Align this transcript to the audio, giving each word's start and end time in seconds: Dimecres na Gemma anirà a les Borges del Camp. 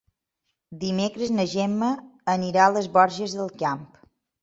Dimecres 0.83 1.35
na 1.35 1.47
Gemma 1.53 1.91
anirà 2.37 2.67
a 2.67 2.75
les 2.81 2.91
Borges 2.99 3.41
del 3.41 3.57
Camp. 3.65 3.89